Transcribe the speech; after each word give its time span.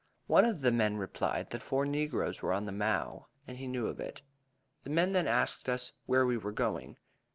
One 0.25 0.45
of 0.45 0.61
the 0.61 0.71
men 0.71 0.97
replied 0.97 1.51
that 1.51 1.61
four 1.61 1.85
negroes 1.85 2.41
were 2.41 2.53
on 2.53 2.65
the 2.65 2.71
mow, 2.71 3.27
and 3.45 3.57
he 3.59 3.67
knew 3.67 3.85
of 3.85 3.99
it. 3.99 4.23
The 4.83 4.89
men 4.89 5.11
then 5.11 5.27
asked 5.27 5.69
us 5.69 5.91
where 6.07 6.25
we 6.25 6.37
were, 6.37 6.51
going. 6.51 6.97